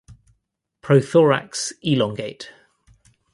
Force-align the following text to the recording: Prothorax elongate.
Prothorax 0.81 1.73
elongate. 1.83 2.51